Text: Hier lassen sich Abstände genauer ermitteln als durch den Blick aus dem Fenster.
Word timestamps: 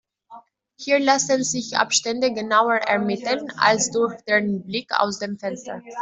Hier 0.79 0.97
lassen 0.97 1.43
sich 1.43 1.77
Abstände 1.77 2.33
genauer 2.33 2.73
ermitteln 2.77 3.51
als 3.59 3.91
durch 3.91 4.19
den 4.23 4.63
Blick 4.65 4.91
aus 4.99 5.19
dem 5.19 5.37
Fenster. 5.37 5.83